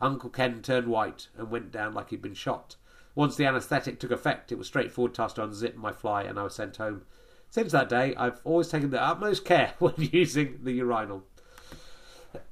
[0.00, 2.76] Uncle Ken turned white and went down like he'd been shot.
[3.14, 6.42] Once the anaesthetic took effect, it was straightforward task to unzip my fly, and I
[6.42, 7.02] was sent home.
[7.50, 11.22] Since that day, I've always taken the utmost care when using the urinal.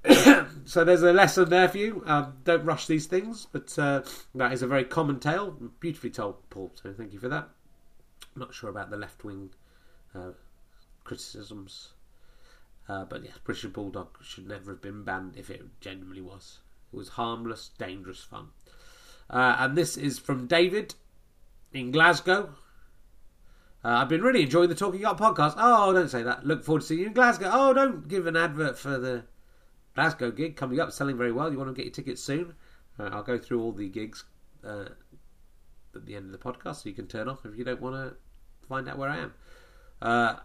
[0.65, 2.03] so there's a lesson there for you.
[2.07, 4.03] Um, don't rush these things, but uh,
[4.35, 6.73] that is a very common tale, beautifully told, Paul.
[6.75, 7.49] So thank you for that.
[8.35, 9.51] I'm not sure about the left wing
[10.15, 10.33] uh,
[11.05, 11.91] criticisms,
[12.89, 16.59] uh, but yes, British Bulldog should never have been banned if it genuinely was.
[16.93, 18.49] It was harmless, dangerous fun.
[19.29, 20.95] Uh, and this is from David
[21.73, 22.55] in Glasgow.
[23.85, 25.55] Uh, I've been really enjoying the Talking Up podcast.
[25.57, 26.47] Oh, don't say that.
[26.47, 27.51] Look forward to seeing you in Glasgow.
[27.53, 29.25] Oh, don't give an advert for the
[29.95, 31.51] Glasgow gig coming up, selling very well.
[31.53, 32.55] You want to get your tickets soon?
[32.99, 34.25] Uh, I'll go through all the gigs
[34.65, 34.87] uh,
[35.95, 37.97] at the end of the podcast, so you can turn off if you don't want
[37.97, 38.17] to
[38.69, 39.35] find out where I am.
[40.01, 40.37] Uh,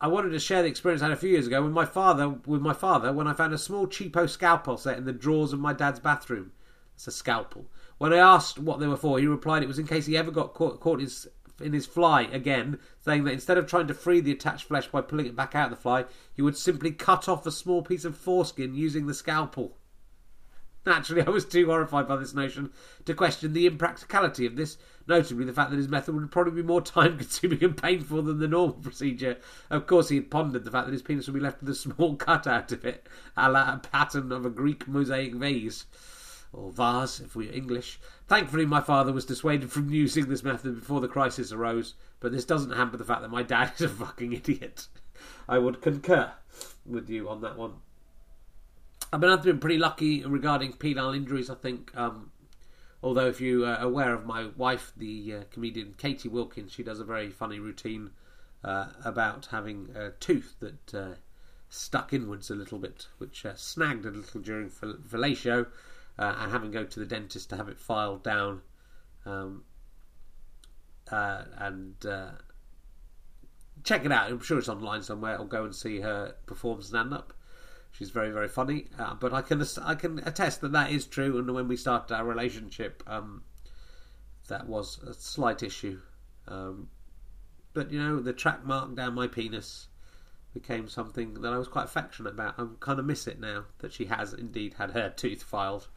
[0.00, 2.28] I wanted to share the experience I had a few years ago with my father.
[2.28, 5.60] With my father, when I found a small cheapo scalpel set in the drawers of
[5.60, 6.52] my dad's bathroom.
[6.94, 7.66] It's a scalpel.
[7.96, 10.30] When I asked what they were for, he replied it was in case he ever
[10.30, 11.28] got caught, caught his
[11.60, 15.00] in his fly again, saying that instead of trying to free the attached flesh by
[15.00, 18.04] pulling it back out of the fly, he would simply cut off a small piece
[18.04, 19.76] of foreskin using the scalpel.
[20.86, 22.70] Naturally, I was too horrified by this notion
[23.04, 26.66] to question the impracticality of this, notably the fact that his method would probably be
[26.66, 29.36] more time consuming and painful than the normal procedure.
[29.68, 31.74] Of course, he had pondered the fact that his penis would be left with a
[31.74, 35.84] small cut out of it, a la a pattern of a Greek mosaic vase
[36.52, 38.00] or vase if we're English.
[38.26, 42.44] Thankfully, my father was dissuaded from using this method before the crisis arose, but this
[42.44, 44.88] doesn't hamper the fact that my dad is a fucking idiot.
[45.48, 46.32] I would concur
[46.86, 47.74] with you on that one.
[49.12, 51.96] I've been, I've been pretty lucky regarding penile injuries, I think.
[51.96, 52.30] Um,
[53.02, 57.00] although, if you are aware of my wife, the uh, comedian Catie Wilkins, she does
[57.00, 58.10] a very funny routine
[58.62, 61.14] uh, about having a tooth that uh,
[61.68, 65.66] stuck inwards a little bit, which uh, snagged a little during fellatio
[66.18, 68.62] uh, and having to go to the dentist to have it filed down
[69.26, 69.64] um,
[71.10, 72.30] uh, and uh,
[73.84, 74.30] check it out.
[74.30, 75.34] I'm sure it's online somewhere.
[75.34, 77.32] I'll go and see her perform stand up.
[77.92, 78.86] She's very very funny.
[78.98, 81.38] Uh, but I can I can attest that that is true.
[81.38, 83.42] And when we started our relationship, um,
[84.48, 86.00] that was a slight issue.
[86.46, 86.88] Um,
[87.72, 89.88] but you know, the track mark down my penis
[90.52, 92.54] became something that I was quite affectionate about.
[92.58, 95.88] I kind of miss it now that she has indeed had her tooth filed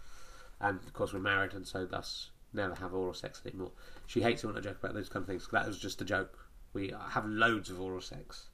[0.62, 3.72] and of course we're married, and so thus never have oral sex anymore.
[4.06, 5.48] She hates it when I joke about those kind of things.
[5.52, 6.38] That was just a joke.
[6.74, 8.48] We have loads of oral sex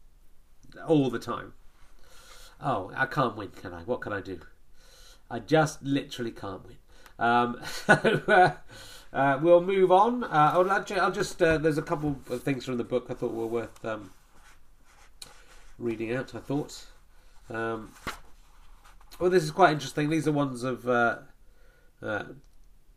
[0.88, 1.54] all the time.
[2.62, 3.84] Oh, I can't win, can I?
[3.84, 4.40] What can I do?
[5.30, 6.78] I just literally can't win.
[7.18, 8.52] Um, uh,
[9.14, 10.24] uh, we'll move on.
[10.24, 13.34] Uh, I'll, I'll, just uh, there's a couple of things from the book I thought
[13.34, 14.12] were worth um,
[15.78, 16.36] reading out.
[16.36, 16.86] I thought.
[17.50, 17.92] Um,
[19.20, 20.10] well, this is quite interesting.
[20.10, 20.88] These are ones of
[22.02, 22.24] uh,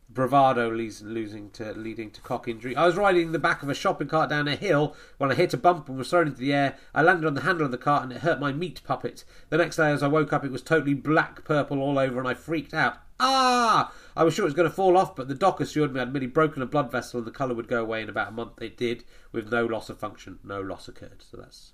[0.09, 2.75] bravado losing to leading to cock injury.
[2.75, 5.53] I was riding the back of a shopping cart down a hill when I hit
[5.53, 6.77] a bump and was thrown into the air.
[6.93, 9.23] I landed on the handle of the cart and it hurt my meat puppet.
[9.49, 12.27] The next day, as I woke up, it was totally black purple all over and
[12.27, 12.97] I freaked out.
[13.19, 13.91] Ah!
[14.15, 16.13] I was sure it was going to fall off, but the doc assured me I'd
[16.13, 18.61] merely broken a blood vessel and the colour would go away in about a month.
[18.61, 20.39] It did, with no loss of function.
[20.43, 21.23] No loss occurred.
[21.29, 21.73] So that's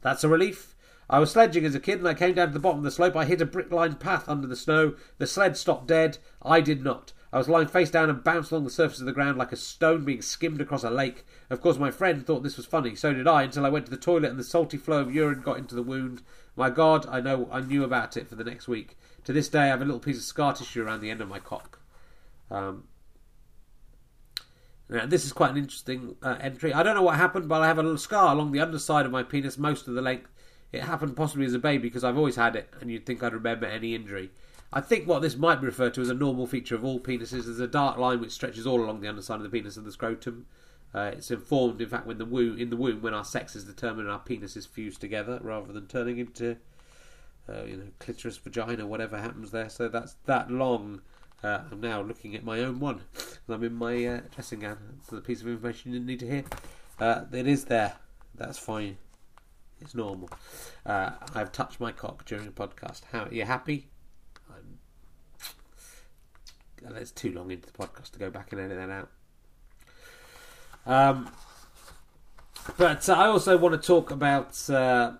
[0.00, 0.75] that's a relief.
[1.08, 2.90] I was sledging as a kid and I came down to the bottom of the
[2.90, 3.16] slope.
[3.16, 4.94] I hit a brick lined path under the snow.
[5.18, 6.18] The sled stopped dead.
[6.42, 7.12] I did not.
[7.32, 9.56] I was lying face down and bounced along the surface of the ground like a
[9.56, 11.24] stone being skimmed across a lake.
[11.50, 12.94] Of course, my friend thought this was funny.
[12.94, 15.42] So did I, until I went to the toilet and the salty flow of urine
[15.42, 16.22] got into the wound.
[16.56, 18.96] My God, I know I knew about it for the next week.
[19.24, 21.28] To this day, I have a little piece of scar tissue around the end of
[21.28, 21.80] my cock.
[22.50, 22.84] Um,
[24.88, 26.72] now, this is quite an interesting uh, entry.
[26.72, 29.12] I don't know what happened, but I have a little scar along the underside of
[29.12, 30.30] my penis, most of the length.
[30.72, 33.32] It happened possibly as a baby because I've always had it, and you'd think I'd
[33.32, 34.30] remember any injury.
[34.72, 37.48] I think what this might be referred to as a normal feature of all penises
[37.48, 39.92] is a dark line which stretches all along the underside of the penis and the
[39.92, 40.46] scrotum.
[40.94, 43.64] Uh, it's informed, in fact, when the womb in the womb when our sex is
[43.64, 46.56] determined and our penis is fused together, rather than turning into,
[47.48, 49.68] uh, you know, clitoris, vagina, whatever happens there.
[49.68, 51.02] So that's that long.
[51.44, 53.02] Uh, I'm now looking at my own one.
[53.48, 54.78] I'm in my uh, dressing gown.
[54.96, 56.44] That's the piece of information you didn't need to hear.
[56.98, 57.94] Uh, it is there.
[58.34, 58.96] That's fine.
[59.80, 60.30] It's normal.
[60.84, 63.02] Uh, I've touched my cock during the podcast.
[63.12, 63.88] How are you happy?
[64.50, 64.78] I'm...
[66.82, 69.10] That's too long into the podcast to go back and edit that out.
[70.86, 71.30] Um,
[72.78, 75.12] but I also want to talk about uh,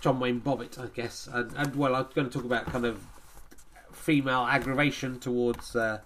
[0.00, 3.04] John Wayne Bobbitt, I guess, and, and, well, I'm going to talk about kind of
[3.92, 6.00] female aggravation towards uh,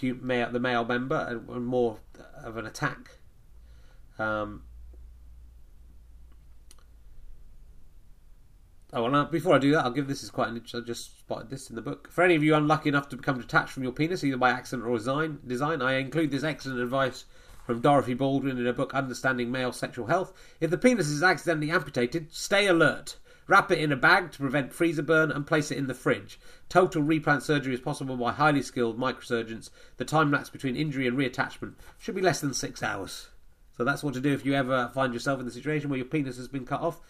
[0.00, 1.98] the male member and more
[2.42, 3.12] of an attack.
[4.18, 4.62] Um,
[8.96, 10.82] Oh, well, now, before I do that, I'll give this is quite an interesting.
[10.82, 12.08] I just spotted this in the book.
[12.12, 14.86] For any of you unlucky enough to become detached from your penis, either by accident
[14.86, 17.24] or design, design I include this excellent advice
[17.66, 20.32] from Dorothy Baldwin in her book Understanding Male Sexual Health.
[20.60, 23.16] If the penis is accidentally amputated, stay alert.
[23.48, 26.38] Wrap it in a bag to prevent freezer burn and place it in the fridge.
[26.68, 29.70] Total replant surgery is possible by highly skilled microsurgeons.
[29.96, 33.26] The time lapse between injury and reattachment should be less than six hours.
[33.76, 36.06] So that's what to do if you ever find yourself in the situation where your
[36.06, 37.00] penis has been cut off.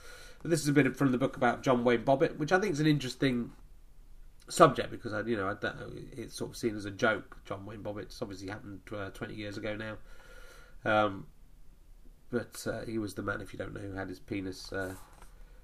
[0.44, 2.80] This is a bit from the book about John Wayne Bobbitt, which I think is
[2.80, 3.52] an interesting
[4.48, 5.54] subject because I, you know, I
[6.12, 7.38] it's sort of seen as a joke.
[7.46, 8.02] John Wayne Bobbitt.
[8.02, 9.96] It's obviously happened uh, twenty years ago now.
[10.84, 11.26] Um,
[12.30, 14.94] but uh, he was the man, if you don't know, who had his penis uh,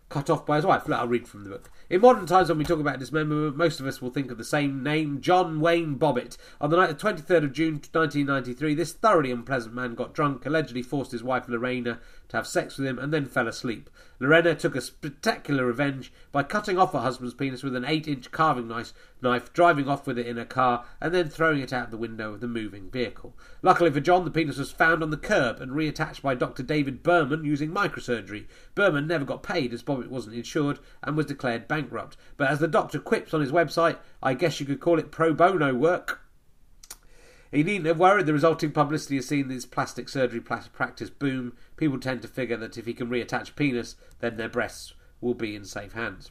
[0.09, 0.89] cut off by his wife.
[0.91, 1.71] I'll read from the book.
[1.89, 4.45] In modern times, when we talk about dismemberment, most of us will think of the
[4.45, 6.37] same name, John Wayne Bobbitt.
[6.61, 10.83] On the night of 23rd of June 1993, this thoroughly unpleasant man got drunk, allegedly
[10.83, 13.91] forced his wife Lorena to have sex with him, and then fell asleep.
[14.19, 18.31] Lorena took a spectacular revenge by cutting off her husband's penis with an 8 inch
[18.31, 21.91] carving knife, knife, driving off with it in a car, and then throwing it out
[21.91, 23.35] the window of the moving vehicle.
[23.63, 26.63] Luckily for John, the penis was found on the curb and reattached by Dr.
[26.63, 28.47] David Berman using microsurgery.
[28.75, 32.17] Berman never got paid as Bobbitt wasn't insured and was declared bankrupt.
[32.37, 35.33] But as the doctor quips on his website, I guess you could call it pro
[35.33, 36.21] bono work.
[37.51, 38.27] He needn't have worried.
[38.27, 41.55] The resulting publicity has seen this plastic surgery practice boom.
[41.77, 45.57] People tend to figure that if he can reattach penis, then their breasts will be
[45.57, 46.31] in safe hands.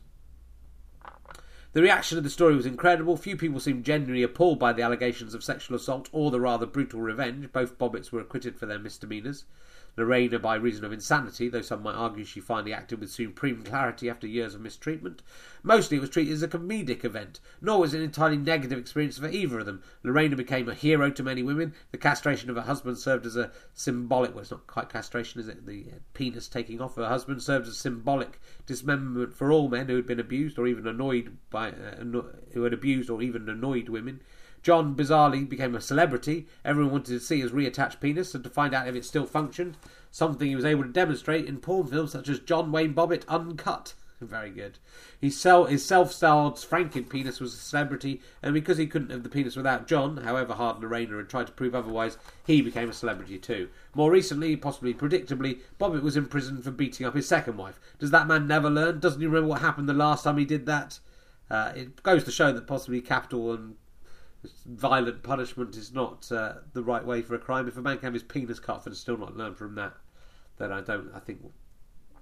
[1.74, 3.16] The reaction of the story was incredible.
[3.16, 7.02] Few people seemed genuinely appalled by the allegations of sexual assault or the rather brutal
[7.02, 7.52] revenge.
[7.52, 9.44] Both Bobbitts were acquitted for their misdemeanours.
[9.98, 14.10] Lorena by reason of insanity, though some might argue she finally acted with supreme clarity
[14.10, 15.22] after years of mistreatment.
[15.64, 19.18] Mostly it was treated as a comedic event, nor was it an entirely negative experience
[19.18, 19.82] for either of them.
[20.04, 21.74] Lorena became a hero to many women.
[21.92, 25.48] The castration of her husband served as a symbolic, well, it's not quite castration, is
[25.48, 25.66] it?
[25.66, 30.06] The penis taking off her husband served as symbolic dismemberment for all men who had
[30.06, 32.04] been abused or even annoyed by, uh,
[32.54, 34.22] who had abused or even annoyed women.
[34.62, 36.48] John bizarrely became a celebrity.
[36.66, 39.78] Everyone wanted to see his reattached penis and to find out if it still functioned.
[40.12, 43.94] Something he was able to demonstrate in porn films such as John Wayne Bobbitt Uncut.
[44.22, 44.80] Very good.
[45.22, 49.56] His, his self-styled Franken penis was a celebrity, and because he couldn't have the penis
[49.56, 53.70] without John, however hard Lorena had tried to prove otherwise, he became a celebrity too.
[53.96, 57.80] More recently, possibly predictably, Bobbitt was in prison for beating up his second wife.
[57.98, 59.00] Does that man never learn?
[59.00, 61.00] Doesn't he remember what happened the last time he did that?
[61.50, 63.76] Uh, it goes to show that possibly capital and
[64.66, 67.68] violent punishment is not uh, the right way for a crime.
[67.68, 69.94] If a man can have his penis cut and still not learn from that,
[70.58, 71.12] then I don't.
[71.14, 71.42] I think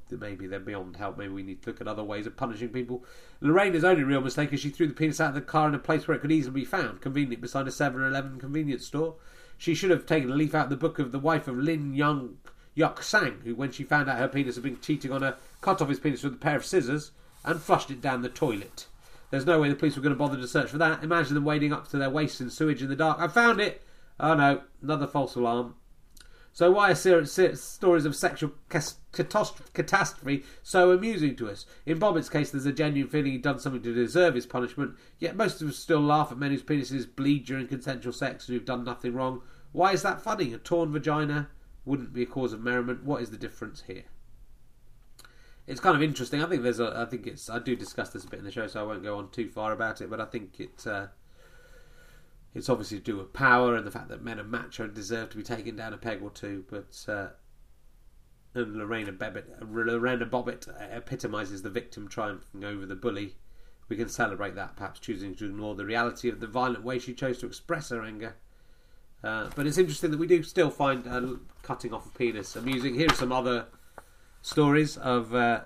[0.10, 1.17] maybe they're beyond help.
[1.17, 3.03] Maybe we need to look at other ways of punishing people.
[3.41, 5.80] Lorraine's only real mistake is she threw the penis out of the car in a
[5.80, 9.15] place where it could easily be found, convenient beside a 7-Eleven convenience store.
[9.58, 11.93] She should have taken a leaf out of the book of the wife of Lin
[11.93, 12.38] Young
[12.73, 15.82] Yuk Sang, who, when she found out her penis had been cheating on her, cut
[15.82, 17.12] off his penis with a pair of scissors
[17.43, 18.88] and flushed it down the toilet.
[19.29, 21.03] There's no way the police were going to bother to search for that.
[21.03, 23.19] Imagine them wading up to their waists in sewage in the dark.
[23.19, 23.81] I found it!
[24.19, 25.75] Oh no, another false alarm.
[26.53, 31.67] So why are stories of sexual catastrophe so amusing to us?
[31.85, 35.35] In Bobbitt's case, there's a genuine feeling he'd done something to deserve his punishment, yet
[35.35, 38.65] most of us still laugh at men whose penises bleed during consensual sex and who've
[38.65, 39.43] done nothing wrong.
[39.71, 40.51] Why is that funny?
[40.53, 41.49] A torn vagina
[41.85, 43.03] wouldn't be a cause of merriment.
[43.03, 44.05] What is the difference here?
[45.67, 46.41] It's kind of interesting.
[46.41, 46.93] I think there's a.
[46.95, 47.49] I think it's.
[47.49, 49.49] I do discuss this a bit in the show, so I won't go on too
[49.49, 50.10] far about it.
[50.10, 50.88] But I think it.
[50.88, 51.08] Uh,
[52.56, 55.30] it's obviously to do with power and the fact that men are macho and deserve
[55.32, 56.63] to be taken down a peg or two.
[56.69, 57.27] But uh,
[58.53, 63.36] and Lorena Bobbitt, Lorena Bobbitt epitomises the victim triumphing over the bully.
[63.89, 67.13] We can celebrate that, perhaps choosing to ignore the reality of the violent way she
[67.13, 68.36] chose to express her anger.
[69.23, 71.06] Uh, but it's interesting that we do still find
[71.63, 72.95] cutting off a penis amusing.
[72.95, 73.65] Here are some other
[74.41, 75.62] stories of uh,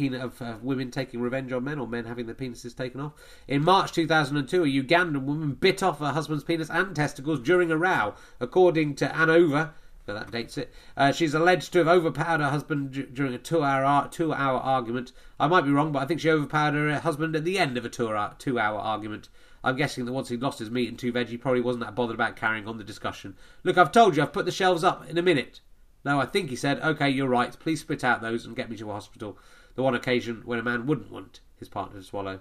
[0.00, 3.12] of uh, women taking revenge on men or men having their penises taken off.
[3.46, 7.76] In March 2002, a Ugandan woman bit off her husband's penis and testicles during a
[7.76, 9.72] row, according to Ananova.
[10.06, 10.72] So that dates it.
[10.96, 15.12] Uh, she's alleged to have overpowered her husband d- during a two-hour two-hour argument.
[15.38, 17.84] I might be wrong, but I think she overpowered her husband at the end of
[17.84, 19.28] a two-hour two-hour argument.
[19.62, 21.94] I'm guessing that once he'd lost his meat and two veg, he probably wasn't that
[21.94, 23.36] bothered about carrying on the discussion.
[23.62, 25.60] Look, I've told you, I've put the shelves up in a minute.
[26.04, 27.58] No, I think he said, okay, you're right.
[27.58, 29.38] Please spit out those and get me to a hospital
[29.74, 32.40] the one occasion when a man wouldn't want his partner to swallow.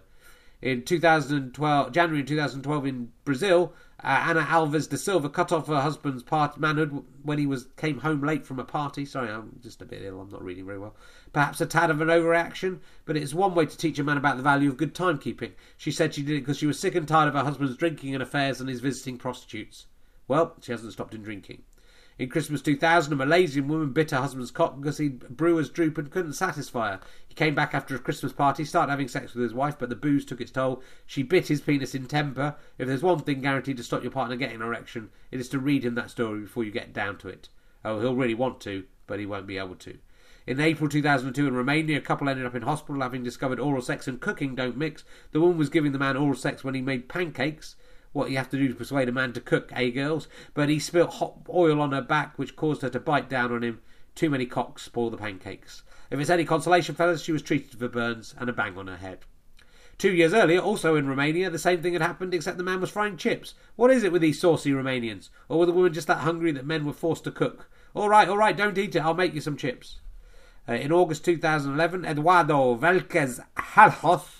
[0.61, 6.21] In 2012, January 2012 in Brazil, uh, Ana Alves da Silva cut off her husband's
[6.21, 9.05] part manhood when he was came home late from a party.
[9.05, 10.19] Sorry, I'm just a bit ill.
[10.19, 10.95] I'm not reading very well.
[11.31, 14.35] Perhaps a tad of an overreaction, but it's one way to teach a man about
[14.35, 15.51] the value of good timekeeping.
[15.77, 18.13] She said she did it because she was sick and tired of her husband's drinking
[18.13, 19.85] and affairs and his visiting prostitutes.
[20.27, 21.63] Well, she hasn't stopped in drinking.
[22.19, 26.11] In Christmas 2000, a Malaysian woman bit her husband's cock because he brewer's droop and
[26.11, 26.99] couldn't satisfy her.
[27.25, 29.95] He came back after a Christmas party, started having sex with his wife, but the
[29.95, 30.83] booze took its toll.
[31.05, 32.57] She bit his penis in temper.
[32.77, 35.59] If there's one thing guaranteed to stop your partner getting an erection, it is to
[35.59, 37.47] read him that story before you get down to it.
[37.85, 39.97] Oh, he'll really want to, but he won't be able to.
[40.45, 44.09] In April 2002 in Romania, a couple ended up in hospital having discovered oral sex
[44.09, 45.05] and cooking don't mix.
[45.31, 47.77] The woman was giving the man oral sex when he made pancakes
[48.13, 50.27] what you have to do to persuade a man to cook, eh, girls?
[50.53, 53.63] But he spilt hot oil on her back, which caused her to bite down on
[53.63, 53.81] him.
[54.15, 55.83] Too many cocks spoil the pancakes.
[56.11, 58.97] If it's any consolation, fellas, she was treated for burns and a bang on her
[58.97, 59.19] head.
[59.99, 62.89] Two years earlier, also in Romania, the same thing had happened, except the man was
[62.89, 63.53] frying chips.
[63.75, 65.29] What is it with these saucy Romanians?
[65.49, 67.69] Or were the women just that hungry that men were forced to cook?
[67.93, 69.03] All right, all right, don't eat it.
[69.03, 69.99] I'll make you some chips.
[70.67, 74.38] Uh, in August 2011, Eduardo Velquez Halhos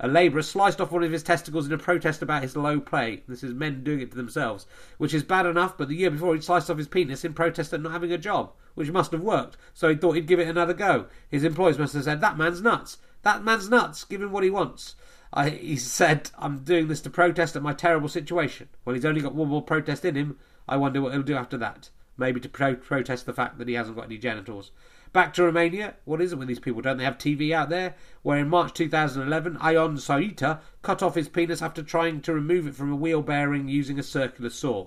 [0.00, 3.22] a labourer sliced off one of his testicles in a protest about his low pay.
[3.28, 6.34] This is men doing it to themselves, which is bad enough, but the year before
[6.34, 9.22] he sliced off his penis in protest at not having a job, which must have
[9.22, 11.06] worked, so he thought he'd give it another go.
[11.28, 12.96] His employers must have said, That man's nuts.
[13.22, 14.04] That man's nuts.
[14.04, 14.96] Give him what he wants.
[15.32, 18.68] I, he said, I'm doing this to protest at my terrible situation.
[18.84, 20.38] Well, he's only got one more protest in him.
[20.66, 21.90] I wonder what he'll do after that.
[22.16, 24.72] Maybe to pro- protest the fact that he hasn't got any genitals.
[25.12, 25.96] Back to Romania.
[26.04, 26.82] What is it with these people?
[26.82, 27.96] Don't they have TV out there?
[28.22, 32.76] Where in March 2011, Ion Soita cut off his penis after trying to remove it
[32.76, 34.86] from a wheel bearing using a circular saw.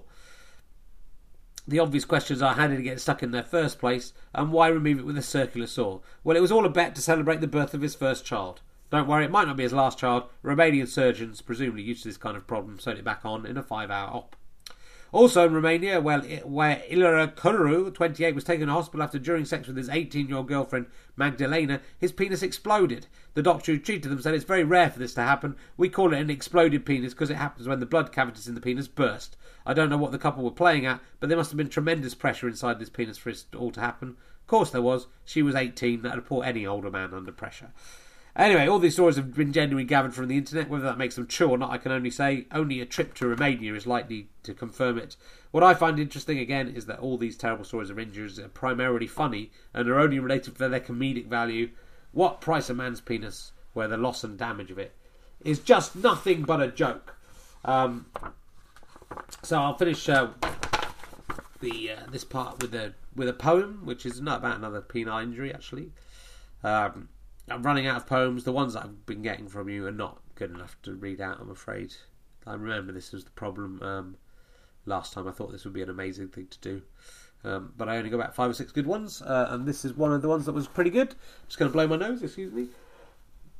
[1.67, 4.67] The obvious questions are how did it get stuck in their first place, and why
[4.67, 5.99] remove it with a circular saw?
[6.23, 8.61] Well, it was all a bet to celebrate the birth of his first child.
[8.91, 10.23] Don't worry, it might not be his last child.
[10.43, 13.63] Romanian surgeons, presumably used to this kind of problem, sewed it back on in a
[13.63, 14.35] five hour op.
[15.13, 19.67] Also in Romania, well, where Ilera Kuru, 28, was taken to hospital after during sex
[19.67, 23.05] with his 18 year old girlfriend Magdalena, his penis exploded.
[23.35, 25.55] The doctor who treated them said it's very rare for this to happen.
[25.77, 28.61] We call it an exploded penis because it happens when the blood cavities in the
[28.61, 29.37] penis burst.
[29.67, 32.15] I don't know what the couple were playing at, but there must have been tremendous
[32.15, 34.17] pressure inside this penis for it all to happen.
[34.41, 35.05] Of course there was.
[35.25, 36.01] She was 18.
[36.01, 37.71] That would put any older man under pressure.
[38.35, 40.67] Anyway, all these stories have been genuinely gathered from the internet.
[40.67, 43.27] Whether that makes them true or not, I can only say only a trip to
[43.27, 45.15] Romania is likely to confirm it.
[45.51, 49.05] What I find interesting again is that all these terrible stories of injuries are primarily
[49.05, 51.69] funny and are only related for their comedic value.
[52.11, 54.95] What price a man's penis, where the loss and damage of it
[55.45, 57.15] is just nothing but a joke.
[57.63, 58.07] Um,
[59.43, 60.29] so I'll finish uh,
[61.59, 65.21] the uh, this part with a with a poem, which is not about another penile
[65.21, 65.91] injury actually.
[66.63, 67.09] Um,
[67.49, 68.43] I'm running out of poems.
[68.43, 71.49] The ones I've been getting from you are not good enough to read out, I'm
[71.49, 71.93] afraid.
[72.45, 74.17] I remember this was the problem um,
[74.85, 75.27] last time.
[75.27, 76.81] I thought this would be an amazing thing to do.
[77.43, 79.93] Um, but I only got about five or six good ones, uh, and this is
[79.93, 81.09] one of the ones that was pretty good.
[81.09, 82.67] I'm just going to blow my nose, excuse me.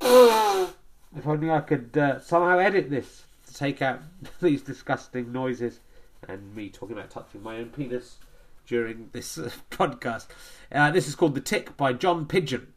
[0.00, 4.00] if only I could uh, somehow edit this to take out
[4.40, 5.80] these disgusting noises
[6.26, 8.16] and me talking about touching my own penis
[8.66, 10.26] during this uh, podcast.
[10.72, 12.73] Uh, this is called The Tick by John Pidgeon.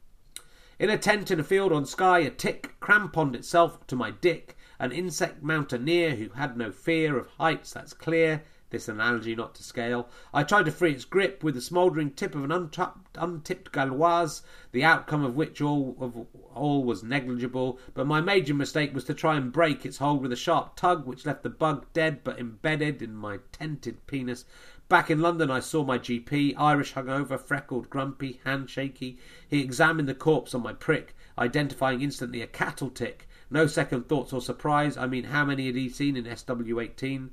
[0.80, 4.56] In a tent in a field on Skye, a tick cramponed itself to my dick.
[4.78, 8.44] An insect mountaineer who had no fear of heights, that's clear.
[8.70, 10.08] This analogy not to scale.
[10.34, 14.44] I tried to free its grip with the smouldering tip of an untapped, untipped gauloise,
[14.72, 17.80] the outcome of which all of all was negligible.
[17.96, 21.08] But my major mistake was to try and break its hold with a sharp tug,
[21.08, 24.46] which left the bug dead but embedded in my tented penis.
[24.90, 29.18] Back in London, I saw my GP, Irish hungover, freckled, grumpy, handshaky.
[29.50, 33.28] He examined the corpse on my prick, identifying instantly a cattle tick.
[33.50, 34.96] No second thoughts or surprise.
[34.96, 37.32] I mean, how many had he seen in SW18?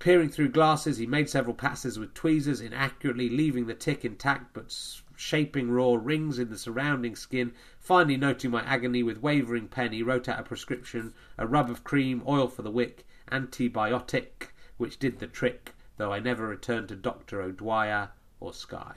[0.00, 4.76] Peering through glasses, he made several passes with tweezers, inaccurately leaving the tick intact but
[5.14, 7.52] shaping raw rings in the surrounding skin.
[7.78, 11.84] Finally, noting my agony with wavering pen, he wrote out a prescription a rub of
[11.84, 16.96] cream, oil for the wick, antibiotic, which did the trick though I never returned to
[16.96, 17.42] Dr.
[17.42, 18.96] O'Dwyer or Skye.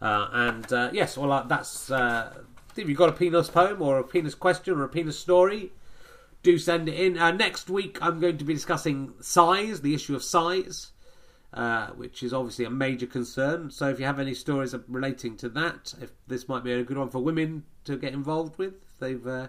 [0.00, 1.90] Uh, and uh, yes, well, uh, that's.
[1.90, 2.32] Uh,
[2.76, 5.72] if you've got a penis poem or a penis question or a penis story,
[6.42, 7.18] do send it in.
[7.18, 10.90] Uh, next week, I'm going to be discussing size, the issue of size,
[11.52, 13.70] uh, which is obviously a major concern.
[13.70, 16.98] So if you have any stories relating to that, if this might be a good
[16.98, 19.48] one for women to get involved with, they've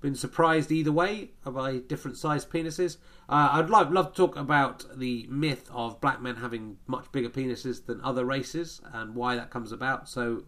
[0.00, 2.98] been surprised either way by different sized penises.
[3.28, 7.28] Uh, I'd love, love to talk about the myth of black men having much bigger
[7.28, 10.08] penises than other races and why that comes about.
[10.08, 10.44] So,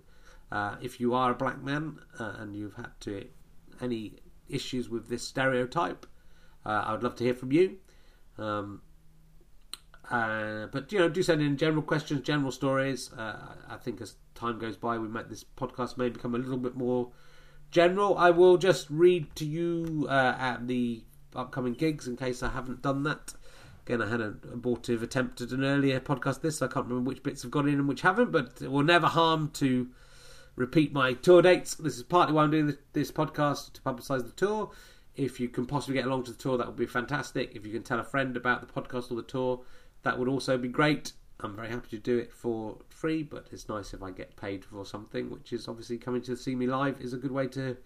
[0.52, 3.26] uh, if you are a black man uh, and you've had to
[3.80, 4.16] any
[4.48, 6.06] issues with this stereotype,
[6.64, 7.78] uh, I would love to hear from you.
[8.38, 8.82] Um,
[10.10, 13.12] uh, but you know, do send in general questions, general stories.
[13.12, 16.56] Uh, I think as time goes by, we might this podcast may become a little
[16.56, 17.10] bit more
[17.70, 18.16] general.
[18.18, 21.02] I will just read to you uh, at the
[21.34, 23.34] upcoming gigs in case I haven't done that.
[23.86, 26.42] Again, I had an abortive attempt at an earlier podcast.
[26.42, 28.70] This so I can't remember which bits have gone in and which haven't, but it
[28.70, 29.88] will never harm to
[30.56, 31.74] repeat my tour dates.
[31.74, 34.70] This is partly why I'm doing this podcast to publicise the tour.
[35.16, 37.54] If you can possibly get along to the tour, that would be fantastic.
[37.54, 39.62] If you can tell a friend about the podcast or the tour,
[40.02, 41.12] that would also be great.
[41.42, 44.64] I'm very happy to do it for free, but it's nice if I get paid
[44.64, 47.76] for something, which is obviously coming to see me live is a good way to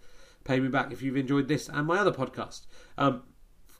[0.43, 2.65] pay me back if you've enjoyed this and my other podcast.
[2.97, 3.23] Um,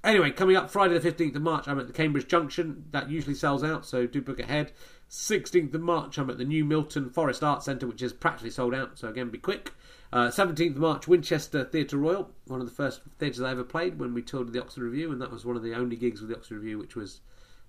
[0.04, 2.86] anyway, coming up Friday the 15th of March, I'm at the Cambridge Junction.
[2.92, 4.72] That usually sells out, so do book ahead.
[5.10, 8.74] 16th of March, I'm at the New Milton Forest Arts Centre, which is practically sold
[8.74, 9.74] out, so again, be quick.
[10.12, 14.00] Uh, 17th of March, Winchester Theatre Royal, one of the first theatres I ever played
[14.00, 16.30] when we toured the Oxford Revue, and that was one of the only gigs with
[16.30, 17.22] the Oxford Revue which was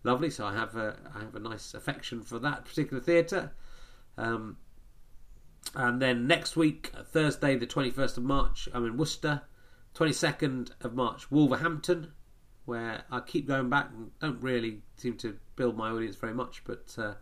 [0.06, 0.30] lovely.
[0.30, 3.52] So I have a, I have a nice affection for that particular theatre.
[4.16, 4.56] Um,
[5.74, 9.42] and then next week, Thursday, the 21st of March, I'm in Worcester.
[9.94, 12.12] 22nd of March, Wolverhampton,
[12.66, 16.62] where I keep going back and don't really seem to build my audience very much,
[16.64, 17.14] but uh,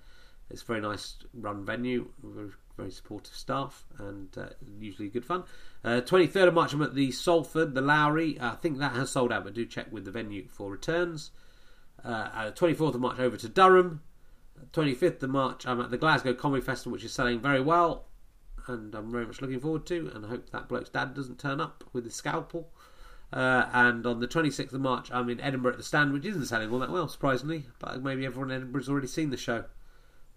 [0.50, 5.44] it's a very nice run venue, very, very supportive staff, and uh, usually good fun.
[5.84, 8.38] Uh, 23rd of March, I'm at the Salford, the Lowry.
[8.40, 11.30] I think that has sold out, but do check with the venue for returns.
[12.04, 14.02] Uh, 24th of March over to Durham.
[14.72, 18.06] 25th of March, I'm at the Glasgow Comedy Festival, which is selling very well,
[18.66, 20.10] and I'm very much looking forward to.
[20.14, 22.70] And I hope that bloke's dad doesn't turn up with his scalpel.
[23.32, 26.46] Uh, and on the 26th of March, I'm in Edinburgh at the Stand, which isn't
[26.46, 27.66] selling all that well, surprisingly.
[27.78, 29.64] But maybe everyone in Edinburgh's already seen the show.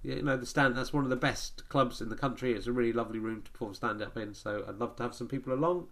[0.02, 2.54] You know, the Stand, that's one of the best clubs in the country.
[2.54, 5.16] It's a really lovely room to perform stand up in, so I'd love to have
[5.16, 5.88] some people along.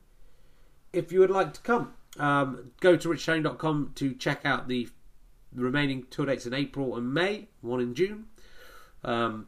[0.94, 4.88] If you would like to come, um, go to richherring.com to check out the
[5.56, 8.26] the remaining tour dates in April and May, one in June.
[9.04, 9.48] Um,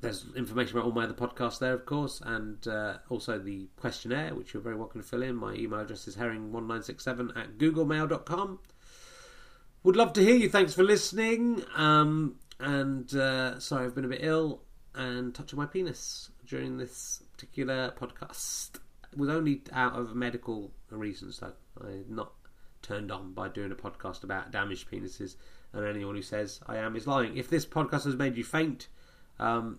[0.00, 4.34] there's information about all my other podcasts there, of course, and uh, also the questionnaire,
[4.34, 5.36] which you're very welcome to fill in.
[5.36, 8.58] My email address is herring1967 at googlemail.com.
[9.84, 10.48] Would love to hear you.
[10.48, 11.64] Thanks for listening.
[11.76, 14.62] Um, and uh, sorry, I've been a bit ill
[14.94, 18.76] and touching my penis during this particular podcast.
[19.12, 21.52] It was only out of medical reasons, though.
[21.80, 22.32] I'm not
[22.82, 25.36] turned on by doing a podcast about damaged penises,
[25.72, 27.36] and anyone who says I am is lying.
[27.36, 28.88] If this podcast has made you faint,
[29.38, 29.78] um,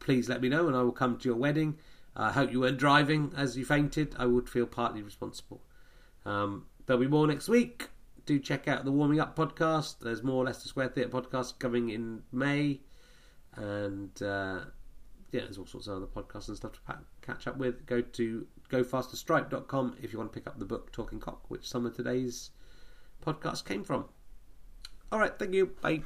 [0.00, 1.78] please let me know, and I will come to your wedding.
[2.16, 4.14] I hope you weren't driving as you fainted.
[4.18, 5.62] I would feel partly responsible.
[6.24, 7.88] Um, there'll be more next week.
[8.26, 9.98] Do check out the Warming Up podcast.
[10.00, 12.80] There's more Leicester Square Theatre podcast coming in May.
[13.56, 14.60] And uh,
[15.32, 16.80] yeah, there's all sorts of other podcasts and stuff to
[17.20, 17.84] catch up with.
[17.86, 21.86] Go to gofasterstripe.com if you want to pick up the book Talking Cock, which some
[21.86, 22.50] of today's
[23.24, 24.06] podcast came from.
[25.12, 25.66] All right, thank you.
[25.80, 26.02] Bye.